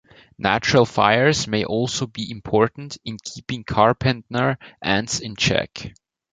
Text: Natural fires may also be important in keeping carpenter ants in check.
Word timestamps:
Natural 0.39 0.87
fires 0.87 1.47
may 1.47 1.63
also 1.63 2.07
be 2.07 2.31
important 2.31 2.97
in 3.05 3.17
keeping 3.23 3.63
carpenter 3.63 4.57
ants 4.81 5.19
in 5.19 5.35
check. 5.35 5.93